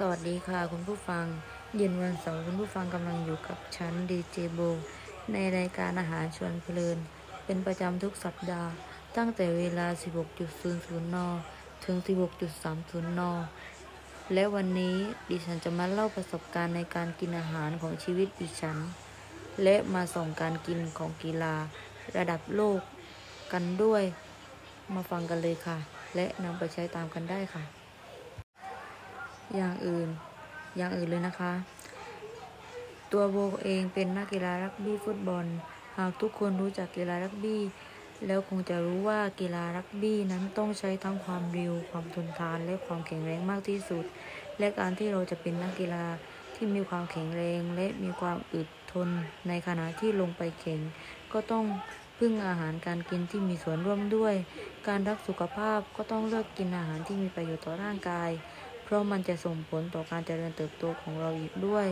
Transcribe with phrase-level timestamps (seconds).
[0.00, 1.24] สวัสดีค่ะคุณผู้ฟัง
[1.76, 4.60] เย็นวันเสาร์คุณผู้ฟังกำลังอยู่กับฉันดีเจโบ
[5.32, 6.98] ในรายการอาหารชวนเพลิน
[7.44, 8.70] เป็นประจำทุกสัปดาห์
[9.16, 9.86] ตั้งแต่เวลา
[10.44, 11.16] 16.00 น
[11.84, 11.96] ถึง
[12.56, 13.22] 16.30 น
[14.34, 14.96] และวันนี้
[15.30, 18.78] ดิฉันจะมาเล่าประสบการณ์ในการกินอาหารของชีวิตดิฉัน
[19.62, 21.54] และมาส่องการกินของกีฬา
[22.16, 22.80] ระดับโลก
[23.52, 24.02] กันด้วย
[24.94, 25.78] มาฟังกันเลยค่ะ
[26.16, 27.85] และนำไปใช้ตามกันได้ค่ะ
[29.54, 30.08] อย่างอื่น
[30.76, 31.52] อย่างอื่นเลยนะคะ
[33.12, 35.46] ตัวโบเองเป็นนักกีฬารักบี้ฟุตบอล
[35.98, 37.62] หากทุกคนรู้จักกีฬารักบี้
[38.26, 44.04] แล้วคงจะรู้ว่ากีฬารักบี้นั้นต้องใช้ทั้งความเร็ว ความทนทาน และความแข็งแรงมากที่สุด
[44.58, 46.04] และการที่เราจะเป็นนักกีฬา
[46.54, 49.08] ที่มีความแข็งแรงและมีความอึดทน
[49.48, 50.80] ในขณะที่ลงไปแข่ง
[51.32, 51.64] ก็ต้อง
[52.18, 54.34] พึ่งอาหารการกินที่มีส่วนร่วมด้วย
[54.88, 58.30] การรักสุขภาพก็ต้องเลือกกินอาหารที่มีประโยชน์ต่อร่างกาย
[58.86, 61.86] เพราะมันจะส่งผลต่อการเจริญเติบโตของเราอีกด้วย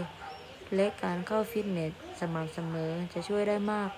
[0.74, 3.90] และการเข้าฟิตเนสสม่ำเสมอจะช่วยได้มาก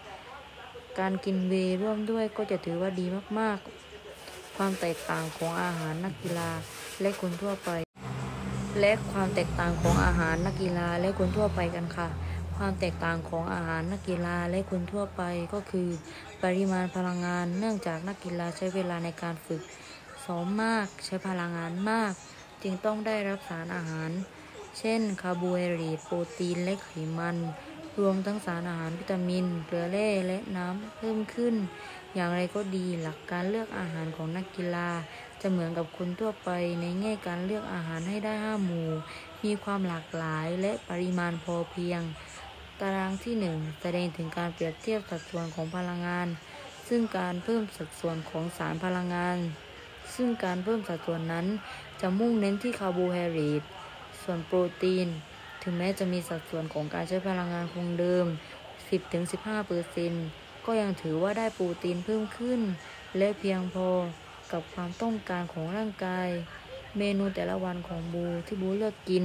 [0.98, 3.07] การกินเวร่วมด้วยก็จะถือว่าดี
[3.39, 6.51] มากๆ ความแตกต่างของอาหารนักกีฬา
[7.01, 7.70] และคนทั่วไป
[8.81, 12.09] และความแตกต่างของอาหารนักกีฬาและคนทั่วไปกันค่ะ
[12.57, 15.23] ความแตกต่างของอาหารนักกีฬาและคนทั่วไป
[15.55, 15.89] ก็คือ
[16.42, 19.63] ปริมาณพลังงาน เนื่องจากนักกีฬาใช้เวลาในการฝึก
[20.25, 22.13] ซ้อมมาก ใช้พลังงานมาก
[22.62, 24.11] จึงต้องได้รับสารอาหาร
[24.79, 27.37] เช่น คาร์โบไฮเดรตโปรตีนและไขมัน
[27.98, 31.55] รวมทั้งสารอาหารวิตามิน เกลือแร่และน้ำเพิ่มขึ้น
[32.15, 34.89] อย่างไรก็ดีหลักการเลือกอาหารของนักกีฬา
[35.41, 38.91] จะเหมือนกับคนทั่วไปในแง่การเลือกอาหารให้ได้ห้าหมู่
[39.45, 42.01] มีความหลากหลายและปริมาณพอเพียง
[42.81, 46.29] ตารางที่ 1 แสดงถึงการเปรียบเทียบสัดส่วนของพลังงาน
[46.89, 49.39] ซึ่งการเพิ่มสัดส่วนของสารพลังงาน
[50.15, 51.47] ซึ่งการเพิ่มสัดส่วนนั้น
[52.01, 53.62] จะมุ่งเน้นที่คาร์โบไฮเดรต
[54.23, 55.09] ส่วนโปรตีน
[55.63, 58.27] ถึงแม้จะมีสัดส่วนของการใช้พลังงานคงเดิม
[59.87, 62.61] 10-15%ก็ยังถือว่าได้โปรตีนเพิ่มขึ้น
[63.19, 63.89] และเพียงพอ
[64.53, 66.29] กับความต้องการของร่างกาย
[66.98, 69.25] เมนูแต่ละวันของโบว์ที่โบว์เลือกกิน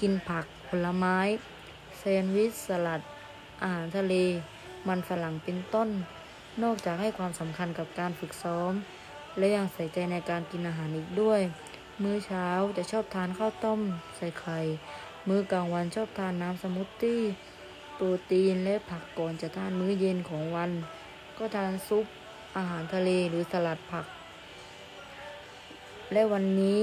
[0.00, 1.18] กินผักผลไม้
[1.98, 3.00] แซนด์วิชสลัด
[3.62, 4.14] อาหารทะเล
[4.88, 5.88] มันฝรั่งเป็นต้น
[6.62, 8.72] นอกจากให้ความสำคัญกับการฝึกซ้อม
[9.38, 11.40] และยังใส่ใจในการกินอาหารอีกด้วย
[12.02, 12.46] มื้อเช้า
[12.76, 13.80] จะชอบทานข้าวต้ม
[14.16, 14.58] ใส่ไข่
[15.28, 17.20] มื้อกลางวันชอบทานน้ำสมูทตี้
[17.96, 20.70] โปรตีนและผักก่อนจะทานมื้อเย็นของวัน
[21.38, 22.06] ก็ทานซุป
[22.56, 24.06] อาหารทะเลหรือสลัดผัก
[26.12, 26.80] และวันนี้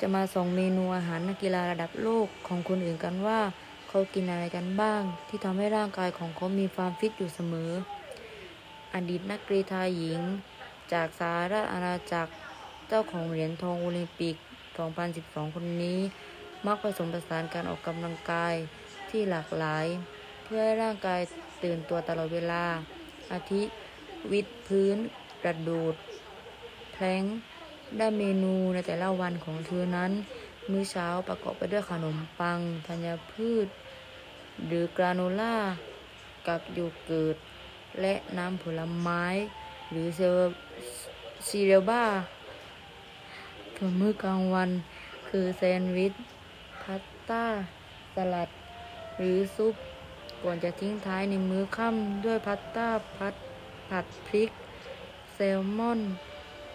[0.00, 3.40] จะมาส่องเมนูอาหารนักกีฬาระดับโลกของคนอื่นกันว่า
[3.88, 7.70] เขากินอะไรกันบ้าง ที่ทำให้ร่างกายของเขามีความฟิตอยู่เสมอ
[8.94, 10.20] อดีตนักกรีฑาหญิง
[10.92, 12.30] จากสหรัฐอาณาจักร
[12.88, 14.36] เจ้าของเหรียญทองโอลิมปิก
[14.94, 16.00] 2012 คนนี้
[16.66, 18.54] มักผสมผสานการออกกำลังกาย
[19.10, 19.86] ที่หลากหลาย
[20.44, 21.20] เพื่อให้ร่างกาย
[21.62, 22.64] ตื่นตัวตลอดเวลา
[23.32, 23.62] อาทิ
[24.32, 24.96] วิดพื้น
[25.44, 25.94] กระโดด
[26.94, 27.22] แพลง
[27.98, 30.12] ก์ โดยเมนูในแต่ละวันของเธอนั้น
[30.70, 33.66] มื้อเช้าประกอบไปด้วยขนมปัง ธัญพืช
[34.66, 35.56] หรือกราโนล่า
[36.48, 37.36] กับโยเกิร์ต
[38.00, 39.24] และน้ำผลไม้
[39.90, 40.54] หรือเซอร์
[41.48, 42.04] ซีเรียลบ้าง
[43.76, 44.70] ส่วนมื้อกลางวัน
[45.28, 46.14] คือแซนด์วิช
[46.82, 47.44] พาสต้า
[48.14, 48.48] สลัด
[49.16, 49.74] หรือซุป
[50.42, 53.34] ก่อนจะทิ้งท้ายในมื้อค่ำด้วยพาสต้าพัด
[53.90, 54.50] ผัดพริก
[55.34, 56.00] แซลมอน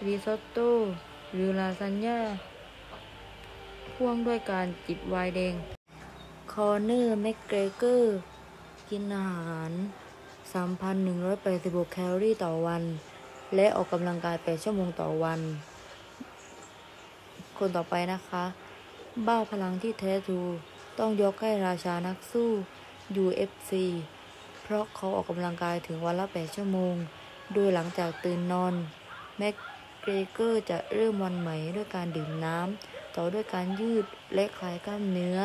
[0.05, 0.69] ริซอตโต้
[1.33, 2.19] หรือลาซานญ่า
[3.93, 5.55] พ่วงด้วยการจิบไวน์แดง
[6.51, 8.17] คอเนอร์แม็กเกรเกอร์
[8.89, 9.71] กินอาหาร
[10.61, 12.83] 3,186 แคลอรี่ต่อวัน
[13.55, 15.41] และออกกำลังกาย 8 ชั่วโมงต่อวัน
[17.57, 18.43] คนต่อไปนะคะ
[19.27, 20.41] บ้าพลังที่แท้ทรู
[20.99, 22.49] ต้องยกให้ราชานักสู้
[23.23, 23.71] UFC
[24.63, 26.95] เพราะเขาออกกำลังกายถึงวันละ 8 ชั่วโมง
[27.53, 28.73] โดยหลังจากตื่นนอน
[29.37, 29.55] แม็ก
[30.01, 35.39] เกรเกอร์จะเริ่มวันใหม่ด้วยการดื่มน้ำ ต่อด้วยการยืดและคลายกล้ามเนื้อ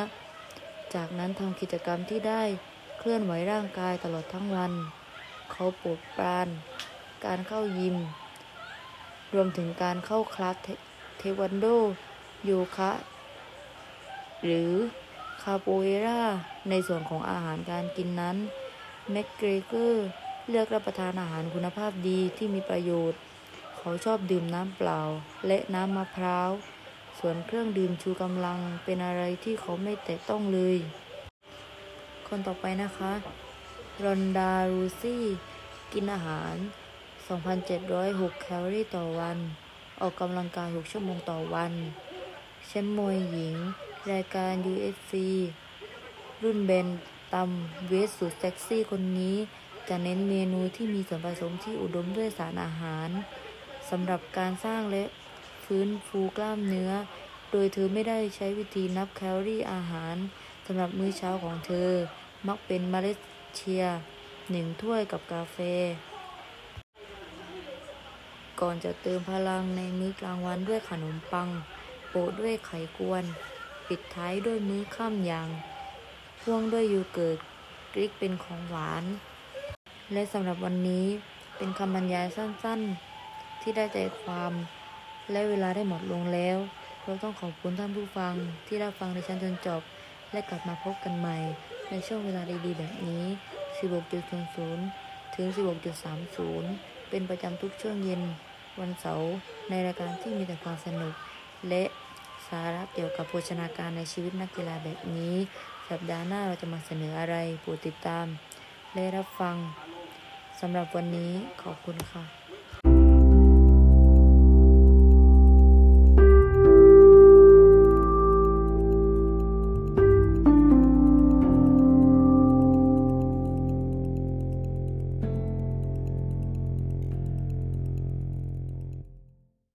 [0.94, 2.42] จากนั้นทำกิจกรรมที่ได้
[2.98, 4.72] เคลื่อนไหวร่างกายตลอดทั้งวัน
[5.50, 6.48] เขาปรดปราน
[7.26, 7.96] การเข้ายิม
[9.34, 10.56] รวมถึงการเข้าคลาส
[11.18, 11.66] เทควันโด
[12.44, 12.92] โยคะ
[14.44, 14.72] หรือ
[15.42, 16.22] คาโปเอรา
[16.70, 18.36] ในส่วนของอาหารการกินนั้น
[19.10, 20.06] แม็กเกรเกอร์
[20.48, 23.20] เลือกรับประทานอาหารคุณภาพดีที่มีประโยชน์
[23.78, 25.00] เขาชอบดื่มน้ำเปล่า
[25.46, 26.50] และน้ำมะพร้าว
[27.18, 30.76] ส่วนเครื่องดื่มชูกำลังเป็นอะไรที่เขาไม่แตะต้องเลย
[32.28, 33.12] คนต่อไปนะคะ
[34.04, 35.22] รอนดารูซี่
[35.92, 36.54] กินอาหาร
[37.30, 39.38] 2,706 แคลอรี่ต่อวัน
[40.00, 41.72] ออกกำลังกาย 6 ชั่วโมงต่อวัน
[42.66, 43.56] แชมป์มวยหญิง
[44.12, 45.12] รายการ UFC
[46.42, 46.86] รุ่นเบน
[47.34, 47.50] ตัม
[47.88, 49.36] เวทสุดเซ็กซี่คนนี้
[49.88, 53.08] จะเน้นเมนูที่มีส่วนผสมที่อุดมด้วยสารอาหาร
[53.90, 55.04] สำหรับการสร้างและ
[55.64, 56.90] ฟื้นฟูกล้ามเนื้อ
[57.50, 60.16] โดยเธอไม่ได้ใช้วิธีนับแคลอรี่อาหาร
[60.66, 61.90] สำหรับมื้อเช้าของเธอ
[62.48, 63.18] มักเป็นเมล็ด
[63.56, 63.84] เชีย
[64.50, 65.58] หนึ่งถ้วยกับกาแฟ
[68.60, 71.48] ก่อนจะเติมพลังในมื้อกลางวันด้วยขนมปัง
[72.10, 73.24] โปะด้วยไข่กวน
[73.88, 75.48] ปิดท้ายด้วยมื้อค่ำอย่าง
[76.40, 77.38] พ่วงด้วยโยเกิร์ต
[77.94, 79.04] กรีกเป็นของหวาน
[80.12, 81.06] และสำหรับวันนี้
[81.56, 84.52] เป็นคำบรรยายสั้นๆ ที่ได้ใจความ
[85.30, 86.58] และเวลาได้หมดลงแล้ว
[87.02, 88.34] เราต้องขอบคุณท่านผู้ฟัง
[88.66, 89.82] ที่รับฟังในชั้นจนจบ
[90.32, 91.36] และกลับมาพบกันใหม่
[91.90, 93.24] ในช่วงเวลาดีๆ แบบนี้
[94.10, 95.46] 16.00 ถึง
[96.28, 98.22] 16.30 เป็นประจำทุกช่วงเย็น
[98.78, 99.26] วันเสาร์
[99.68, 101.14] ในรายการที่มีแต่ความสนุก
[101.68, 101.82] และ
[102.48, 105.34] สาระเกี่ยวกับโภชนาการในชีวิตนักกีฬาแบบนี้
[105.88, 108.26] สัปดาห์หน้าเราจะมาเสนออะไรโปรดติดตาม
[108.94, 109.56] และรับฟัง
[110.60, 111.32] สำหรับวันนี้
[111.62, 112.39] ขอบคุณค่ะ